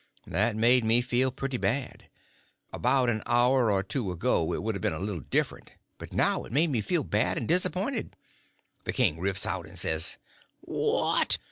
That 0.25 0.55
made 0.55 0.83
me 0.83 0.99
feel 1.01 1.29
pretty 1.31 1.57
bad. 1.57 2.09
About 2.73 3.07
an 3.07 3.21
hour 3.27 3.69
or 3.71 3.83
two 3.83 4.11
ago 4.11 4.51
it 4.51 4.63
would 4.63 4.75
a 4.75 4.79
been 4.79 4.93
a 4.95 4.99
little 4.99 5.21
different, 5.21 5.73
but 5.99 6.11
now 6.11 6.43
it 6.43 6.51
made 6.51 6.71
me 6.71 6.81
feel 6.81 7.03
bad 7.03 7.37
and 7.37 7.47
disappointed, 7.47 8.15
The 8.85 8.93
king 8.93 9.19
rips 9.19 9.45
out 9.45 9.67
and 9.67 9.77
says: 9.77 10.17
"What! 10.61 11.37